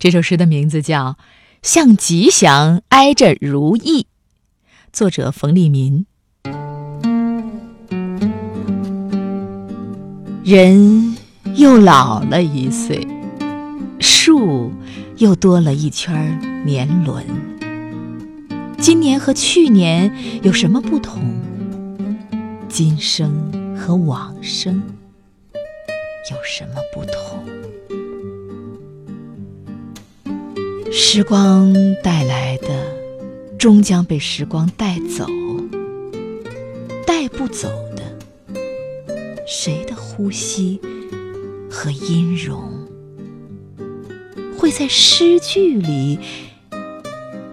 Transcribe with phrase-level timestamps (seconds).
[0.00, 1.12] 这首诗的名字叫
[1.62, 4.04] 《向吉祥挨着如意》，
[4.94, 6.06] 作者冯立民。
[10.42, 11.18] 人
[11.54, 13.06] 又老了一岁，
[14.00, 14.72] 树
[15.18, 17.22] 又多了一圈年轮。
[18.78, 20.10] 今年和去年
[20.42, 21.20] 有什么不同？
[22.70, 24.82] 今生和往生
[26.30, 27.44] 有什么不同？
[30.92, 31.72] 时光
[32.02, 32.68] 带来的，
[33.56, 35.24] 终将被时光带走；
[37.06, 38.02] 带不走的，
[39.46, 40.80] 谁的呼吸
[41.70, 42.62] 和音容，
[44.58, 46.18] 会在诗句里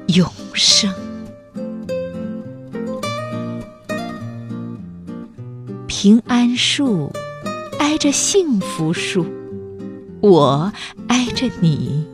[0.08, 0.92] 永生？
[5.86, 7.12] 平安树
[7.78, 9.26] 挨着幸福树，
[10.22, 10.72] 我
[11.08, 12.06] 挨着你。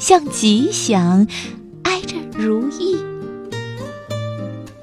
[0.00, 1.26] 像吉祥
[1.82, 2.96] 挨着如意，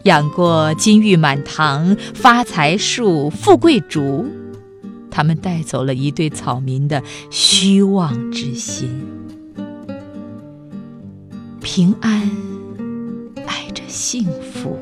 [0.04, 4.28] 养过金玉满堂、发财树、富贵竹，
[5.10, 7.02] 他们带走了一对草民的
[7.32, 8.88] 虚妄之心。
[11.62, 12.30] 平安
[13.48, 14.24] 挨着幸
[14.54, 14.78] 福，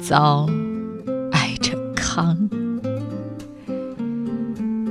[0.00, 0.48] 糟
[1.30, 2.50] 挨着康。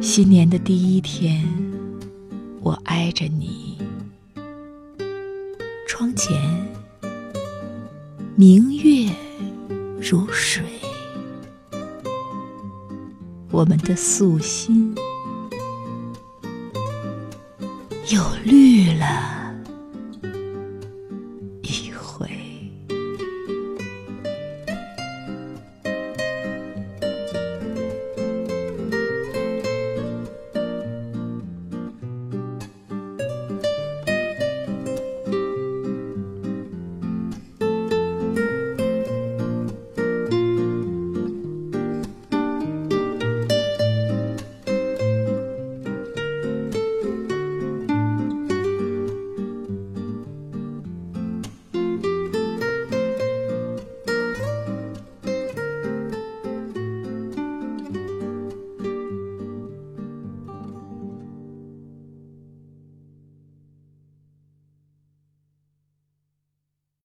[0.01, 1.45] 新年的第一天，
[2.61, 3.62] 我挨着你。
[6.03, 6.37] 窗前
[8.35, 9.09] 明月
[10.01, 10.61] 如水，
[13.49, 14.93] 我们的素心
[18.09, 19.12] 又绿了。